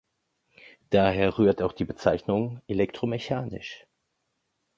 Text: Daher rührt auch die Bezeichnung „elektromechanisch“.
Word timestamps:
Daher 0.89 1.37
rührt 1.37 1.61
auch 1.61 1.73
die 1.73 1.85
Bezeichnung 1.85 2.59
„elektromechanisch“. 2.65 3.85